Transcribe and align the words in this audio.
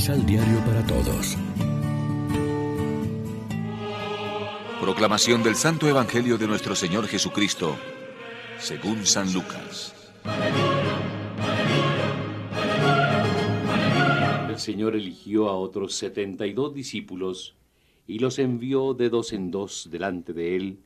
Misal 0.00 0.24
Diario 0.24 0.64
para 0.64 0.82
Todos. 0.86 1.36
Proclamación 4.80 5.42
del 5.42 5.56
Santo 5.56 5.86
Evangelio 5.86 6.38
de 6.38 6.46
nuestro 6.46 6.74
Señor 6.74 7.06
Jesucristo, 7.06 7.76
según 8.58 9.04
San 9.04 9.30
Lucas. 9.34 9.94
El 14.48 14.58
Señor 14.58 14.96
eligió 14.96 15.50
a 15.50 15.58
otros 15.58 15.96
setenta 15.96 16.46
y 16.46 16.54
dos 16.54 16.72
discípulos 16.72 17.54
y 18.06 18.20
los 18.20 18.38
envió 18.38 18.94
de 18.94 19.10
dos 19.10 19.34
en 19.34 19.50
dos 19.50 19.88
delante 19.90 20.32
de 20.32 20.56
él 20.56 20.78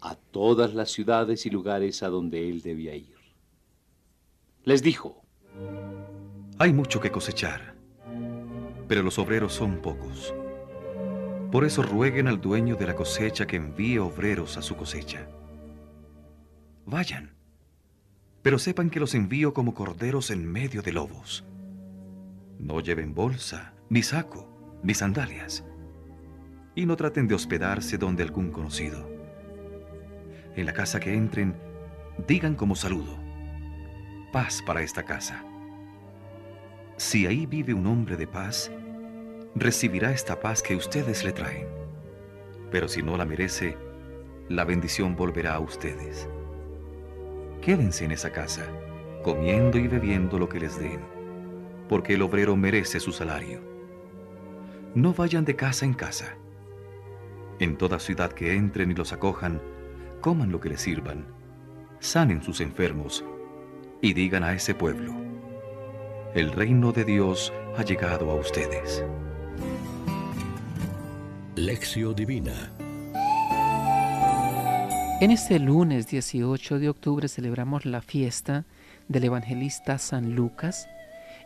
a 0.00 0.16
todas 0.16 0.74
las 0.74 0.90
ciudades 0.90 1.46
y 1.46 1.50
lugares 1.50 2.02
a 2.02 2.08
donde 2.08 2.50
él 2.50 2.62
debía 2.62 2.96
ir. 2.96 3.14
Les 4.64 4.82
dijo, 4.82 5.22
Hay 6.58 6.72
mucho 6.72 6.98
que 7.00 7.12
cosechar, 7.12 7.77
pero 8.88 9.02
los 9.02 9.18
obreros 9.18 9.52
son 9.52 9.80
pocos. 9.82 10.34
Por 11.52 11.64
eso 11.64 11.82
rueguen 11.82 12.26
al 12.26 12.40
dueño 12.40 12.76
de 12.76 12.86
la 12.86 12.94
cosecha 12.94 13.46
que 13.46 13.56
envíe 13.56 13.98
obreros 13.98 14.56
a 14.56 14.62
su 14.62 14.76
cosecha. 14.76 15.28
Vayan, 16.84 17.34
pero 18.42 18.58
sepan 18.58 18.90
que 18.90 19.00
los 19.00 19.14
envío 19.14 19.52
como 19.52 19.74
corderos 19.74 20.30
en 20.30 20.50
medio 20.50 20.82
de 20.82 20.92
lobos. 20.92 21.44
No 22.58 22.80
lleven 22.80 23.14
bolsa, 23.14 23.74
ni 23.88 24.02
saco, 24.02 24.48
ni 24.82 24.94
sandalias, 24.94 25.64
y 26.74 26.86
no 26.86 26.96
traten 26.96 27.28
de 27.28 27.34
hospedarse 27.34 27.98
donde 27.98 28.22
algún 28.22 28.50
conocido. 28.50 29.08
En 30.56 30.66
la 30.66 30.72
casa 30.72 30.98
que 30.98 31.14
entren, 31.14 31.54
digan 32.26 32.54
como 32.54 32.74
saludo, 32.74 33.18
paz 34.32 34.62
para 34.64 34.82
esta 34.82 35.04
casa. 35.04 35.44
Si 37.08 37.26
ahí 37.26 37.46
vive 37.46 37.72
un 37.72 37.86
hombre 37.86 38.18
de 38.18 38.26
paz, 38.26 38.70
recibirá 39.54 40.12
esta 40.12 40.40
paz 40.40 40.62
que 40.62 40.76
ustedes 40.76 41.24
le 41.24 41.32
traen. 41.32 41.66
Pero 42.70 42.86
si 42.86 43.02
no 43.02 43.16
la 43.16 43.24
merece, 43.24 43.78
la 44.50 44.66
bendición 44.66 45.16
volverá 45.16 45.54
a 45.54 45.58
ustedes. 45.58 46.28
Quédense 47.62 48.04
en 48.04 48.10
esa 48.10 48.30
casa, 48.30 48.66
comiendo 49.24 49.78
y 49.78 49.88
bebiendo 49.88 50.38
lo 50.38 50.50
que 50.50 50.60
les 50.60 50.78
den, 50.78 51.00
porque 51.88 52.12
el 52.12 52.20
obrero 52.20 52.56
merece 52.56 53.00
su 53.00 53.10
salario. 53.10 53.62
No 54.94 55.14
vayan 55.14 55.46
de 55.46 55.56
casa 55.56 55.86
en 55.86 55.94
casa. 55.94 56.36
En 57.58 57.78
toda 57.78 58.00
ciudad 58.00 58.32
que 58.32 58.54
entren 58.54 58.90
y 58.90 58.94
los 58.94 59.14
acojan, 59.14 59.62
coman 60.20 60.52
lo 60.52 60.60
que 60.60 60.68
les 60.68 60.82
sirvan, 60.82 61.24
sanen 62.00 62.42
sus 62.42 62.60
enfermos 62.60 63.24
y 64.02 64.12
digan 64.12 64.44
a 64.44 64.52
ese 64.52 64.74
pueblo, 64.74 65.27
el 66.38 66.52
reino 66.52 66.92
de 66.92 67.04
Dios 67.04 67.52
ha 67.76 67.82
llegado 67.82 68.30
a 68.30 68.36
ustedes. 68.36 69.02
Lección 71.56 72.14
Divina 72.14 72.70
En 75.20 75.32
este 75.32 75.58
lunes 75.58 76.06
18 76.06 76.78
de 76.78 76.90
octubre 76.90 77.26
celebramos 77.26 77.84
la 77.84 78.00
fiesta 78.02 78.66
del 79.08 79.24
evangelista 79.24 79.98
San 79.98 80.36
Lucas 80.36 80.88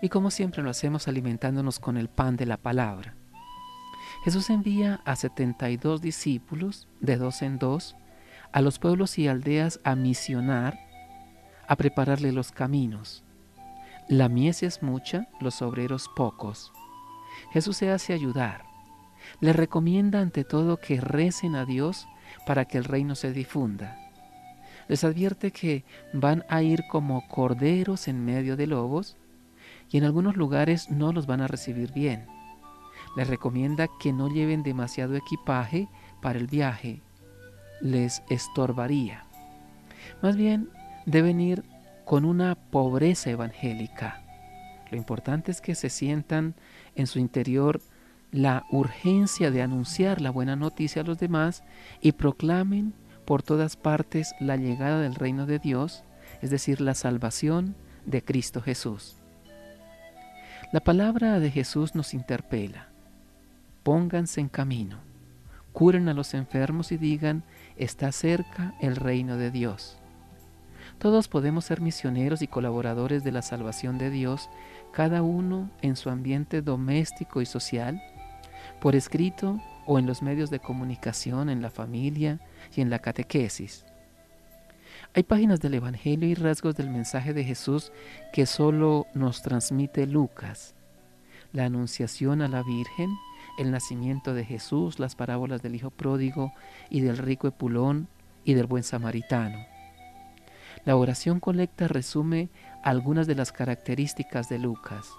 y 0.03 0.11
como 0.11 0.31
siempre 0.31 0.63
lo 0.63 0.69
hacemos 0.69 1.09
alimentándonos 1.09 1.81
con 1.81 1.97
el 1.97 2.11
pan 2.11 2.37
de 2.37 2.45
la 2.45 2.59
palabra. 2.59 3.15
Jesús 4.27 4.51
envía 4.51 5.01
a 5.07 5.17
72 5.17 6.03
discípulos 6.03 6.87
de 7.01 7.17
dos 7.17 7.41
en 7.41 7.59
dos 7.59 7.97
a 8.53 8.61
los 8.61 8.79
pueblos 8.79 9.19
y 9.19 9.27
aldeas 9.27 9.81
a 9.85 9.97
misionar, 9.97 10.79
a 11.67 11.77
prepararle 11.77 12.31
los 12.31 12.53
caminos. 12.53 13.25
La 14.08 14.28
mies 14.28 14.62
es 14.62 14.83
mucha, 14.83 15.28
los 15.41 15.62
obreros 15.62 16.11
pocos. 16.14 16.73
Jesús 17.52 17.77
se 17.77 17.90
hace 17.90 18.13
ayudar. 18.13 18.64
Le 19.40 19.52
recomienda 19.52 20.20
ante 20.20 20.45
todo 20.45 20.79
que 20.79 21.01
recen 21.01 21.55
a 21.55 21.64
Dios 21.64 22.08
para 22.46 22.64
que 22.64 22.79
el 22.79 22.85
reino 22.85 23.14
se 23.14 23.33
difunda. 23.33 23.96
Les 24.89 25.05
advierte 25.05 25.52
que 25.52 25.85
van 26.13 26.45
a 26.48 26.63
ir 26.63 26.85
como 26.90 27.27
corderos 27.29 28.08
en 28.08 28.24
medio 28.24 28.57
de 28.57 28.67
lobos 28.67 29.17
y 29.89 29.98
en 29.98 30.05
algunos 30.05 30.36
lugares 30.36 30.90
no 30.90 31.13
los 31.13 31.27
van 31.27 31.40
a 31.40 31.46
recibir 31.46 31.92
bien. 31.92 32.27
Les 33.17 33.29
recomienda 33.29 33.89
que 34.01 34.13
no 34.13 34.29
lleven 34.29 34.63
demasiado 34.63 35.14
equipaje 35.14 35.89
para 36.20 36.39
el 36.39 36.48
viaje. 36.48 37.02
Les 37.80 38.23
estorbaría. 38.29 39.24
Más 40.23 40.36
bien, 40.36 40.69
deben 41.07 41.40
ir 41.40 41.63
con 42.05 42.24
una 42.24 42.55
pobreza 42.55 43.30
evangélica. 43.30 44.23
Lo 44.90 44.96
importante 44.96 45.51
es 45.51 45.61
que 45.61 45.74
se 45.74 45.89
sientan 45.89 46.55
en 46.95 47.07
su 47.07 47.18
interior 47.18 47.80
la 48.30 48.64
urgencia 48.70 49.51
de 49.51 49.63
anunciar 49.63 50.20
la 50.20 50.30
buena 50.30 50.57
noticia 50.57 51.02
a 51.02 51.05
los 51.05 51.18
demás 51.18 51.63
y 52.01 52.13
proclamen 52.13 52.95
por 53.24 53.42
todas 53.42 53.77
partes 53.77 54.35
la 54.40 54.57
llegada 54.57 55.01
del 55.01 55.14
reino 55.14 55.46
de 55.46 55.58
Dios, 55.58 56.05
es 56.40 56.51
decir, 56.51 56.80
la 56.80 56.95
salvación 56.95 57.77
de 58.05 58.24
Cristo 58.24 58.61
Jesús. 58.61 59.17
La 60.73 60.80
palabra 60.80 61.39
de 61.39 61.51
Jesús 61.51 61.95
nos 61.95 62.14
interpela. 62.14 62.89
Pónganse 63.83 64.40
en 64.40 64.48
camino, 64.48 64.98
curen 65.73 66.08
a 66.08 66.14
los 66.14 66.34
enfermos 66.34 66.92
y 66.92 66.96
digan, 66.96 67.45
está 67.77 68.11
cerca 68.13 68.74
el 68.80 68.96
reino 68.96 69.36
de 69.36 69.51
Dios. 69.51 70.02
Todos 71.02 71.27
podemos 71.27 71.64
ser 71.64 71.80
misioneros 71.80 72.42
y 72.42 72.46
colaboradores 72.46 73.24
de 73.24 73.33
la 73.33 73.42
salvación 73.42 73.98
de 73.98 74.08
Dios, 74.08 74.48
cada 74.92 75.20
uno 75.23 75.68
en 75.80 75.96
su 75.96 76.11
ambiente 76.11 76.63
doméstico 76.63 77.40
y 77.40 77.46
social, 77.46 78.01
por 78.80 78.95
escrito 78.95 79.61
o 79.85 79.98
en 79.98 80.07
los 80.07 80.23
medios 80.23 80.48
de 80.48 80.61
comunicación, 80.61 81.51
en 81.51 81.61
la 81.61 81.70
familia 81.70 82.39
y 82.77 82.83
en 82.83 82.89
la 82.89 83.01
catequesis. 83.01 83.85
Hay 85.13 85.24
páginas 85.24 85.58
del 85.58 85.74
Evangelio 85.74 86.29
y 86.29 86.36
rasgos 86.36 86.77
del 86.77 86.89
mensaje 86.89 87.34
de 87.34 87.42
Jesús 87.42 87.90
que 88.33 88.46
solo 88.46 89.08
nos 89.13 89.42
transmite 89.42 90.07
Lucas. 90.07 90.77
La 91.52 91.64
anunciación 91.64 92.42
a 92.42 92.46
la 92.48 92.63
Virgen, 92.63 93.11
el 93.58 93.73
nacimiento 93.73 94.34
de 94.34 94.45
Jesús, 94.45 95.01
las 95.01 95.17
parábolas 95.17 95.63
del 95.63 95.74
Hijo 95.74 95.90
Pródigo 95.90 96.52
y 96.90 97.01
del 97.01 97.19
rico 97.19 97.48
Epulón 97.48 98.07
y 98.45 98.55
del 98.55 98.67
buen 98.67 98.84
samaritano. 98.84 99.71
La 100.85 100.97
oración 100.97 101.39
colecta 101.39 101.87
resume 101.87 102.48
algunas 102.83 103.29
de 103.29 103.37
las 103.37 103.53
características 103.53 104.48
de 104.48 104.59
Lucas. 104.59 105.13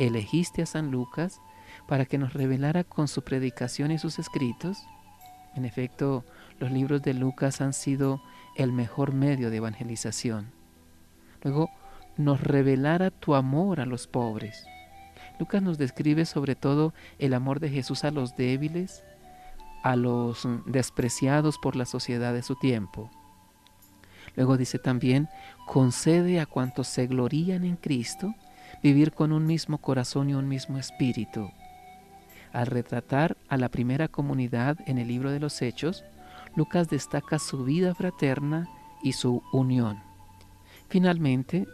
Elegiste 0.00 0.62
a 0.62 0.66
San 0.66 0.90
Lucas 0.90 1.40
para 1.86 2.06
que 2.06 2.18
nos 2.18 2.32
revelara 2.32 2.82
con 2.82 3.06
su 3.06 3.22
predicación 3.22 3.92
y 3.92 3.98
sus 3.98 4.18
escritos. 4.18 4.84
En 5.54 5.64
efecto, 5.64 6.24
los 6.58 6.72
libros 6.72 7.02
de 7.02 7.14
Lucas 7.14 7.60
han 7.60 7.72
sido 7.72 8.20
el 8.56 8.72
mejor 8.72 9.12
medio 9.12 9.48
de 9.50 9.58
evangelización. 9.58 10.50
Luego, 11.44 11.70
nos 12.16 12.40
revelara 12.40 13.12
tu 13.12 13.36
amor 13.36 13.78
a 13.78 13.86
los 13.86 14.08
pobres. 14.08 14.66
Lucas 15.38 15.62
nos 15.62 15.78
describe 15.78 16.24
sobre 16.24 16.56
todo 16.56 16.94
el 17.20 17.32
amor 17.32 17.60
de 17.60 17.70
Jesús 17.70 18.02
a 18.02 18.10
los 18.10 18.34
débiles, 18.34 19.04
a 19.84 19.94
los 19.94 20.48
despreciados 20.66 21.58
por 21.58 21.76
la 21.76 21.84
sociedad 21.84 22.34
de 22.34 22.42
su 22.42 22.56
tiempo. 22.56 23.08
Luego 24.38 24.56
dice 24.56 24.78
también, 24.78 25.28
concede 25.66 26.38
a 26.38 26.46
cuantos 26.46 26.86
se 26.86 27.08
glorían 27.08 27.64
en 27.64 27.74
Cristo 27.74 28.36
vivir 28.84 29.10
con 29.10 29.32
un 29.32 29.44
mismo 29.46 29.78
corazón 29.78 30.30
y 30.30 30.34
un 30.34 30.46
mismo 30.46 30.78
espíritu. 30.78 31.50
Al 32.52 32.68
retratar 32.68 33.36
a 33.48 33.56
la 33.56 33.68
primera 33.68 34.06
comunidad 34.06 34.78
en 34.86 34.98
el 34.98 35.08
libro 35.08 35.32
de 35.32 35.40
los 35.40 35.60
Hechos, 35.60 36.04
Lucas 36.54 36.88
destaca 36.88 37.40
su 37.40 37.64
vida 37.64 37.96
fraterna 37.96 38.68
y 39.02 39.14
su 39.14 39.42
unión. 39.52 39.98
Finalmente, 40.88 41.66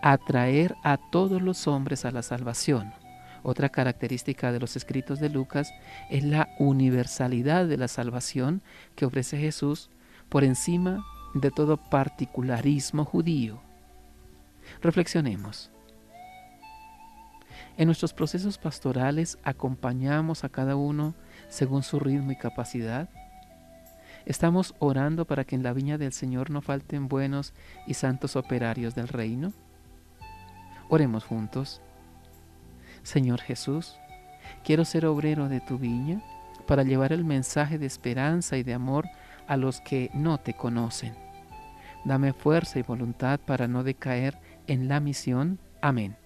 atraer 0.00 0.76
a 0.84 0.98
todos 1.10 1.42
los 1.42 1.66
hombres 1.66 2.04
a 2.04 2.12
la 2.12 2.22
salvación. 2.22 2.92
Otra 3.42 3.68
característica 3.68 4.52
de 4.52 4.60
los 4.60 4.76
escritos 4.76 5.18
de 5.18 5.28
Lucas 5.28 5.72
es 6.08 6.22
la 6.22 6.50
universalidad 6.60 7.66
de 7.66 7.78
la 7.78 7.88
salvación 7.88 8.62
que 8.94 9.06
ofrece 9.06 9.38
Jesús 9.38 9.90
por 10.28 10.44
encima 10.44 11.04
de 11.40 11.50
todo 11.50 11.76
particularismo 11.76 13.04
judío. 13.04 13.60
Reflexionemos. 14.82 15.70
En 17.76 17.86
nuestros 17.86 18.12
procesos 18.12 18.58
pastorales 18.58 19.38
acompañamos 19.44 20.44
a 20.44 20.48
cada 20.48 20.76
uno 20.76 21.14
según 21.48 21.82
su 21.82 22.00
ritmo 22.00 22.32
y 22.32 22.36
capacidad. 22.36 23.08
Estamos 24.24 24.74
orando 24.78 25.26
para 25.26 25.44
que 25.44 25.54
en 25.54 25.62
la 25.62 25.72
viña 25.72 25.98
del 25.98 26.12
Señor 26.12 26.50
no 26.50 26.62
falten 26.62 27.08
buenos 27.08 27.52
y 27.86 27.94
santos 27.94 28.34
operarios 28.34 28.94
del 28.94 29.08
reino. 29.08 29.52
Oremos 30.88 31.24
juntos. 31.24 31.80
Señor 33.02 33.40
Jesús, 33.40 33.96
quiero 34.64 34.84
ser 34.84 35.06
obrero 35.06 35.48
de 35.48 35.60
tu 35.60 35.78
viña 35.78 36.22
para 36.66 36.82
llevar 36.82 37.12
el 37.12 37.24
mensaje 37.24 37.78
de 37.78 37.86
esperanza 37.86 38.56
y 38.56 38.62
de 38.62 38.74
amor 38.74 39.06
a 39.46 39.56
los 39.56 39.80
que 39.80 40.10
no 40.14 40.38
te 40.38 40.54
conocen. 40.54 41.25
Dame 42.06 42.32
fuerza 42.32 42.78
y 42.78 42.82
voluntad 42.82 43.40
para 43.40 43.66
no 43.66 43.82
decaer 43.82 44.38
en 44.68 44.86
la 44.86 45.00
misión. 45.00 45.58
Amén. 45.80 46.16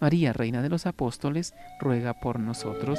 María, 0.00 0.32
Reina 0.32 0.62
de 0.62 0.68
los 0.68 0.84
Apóstoles, 0.84 1.54
ruega 1.78 2.14
por 2.14 2.40
nosotros. 2.40 2.98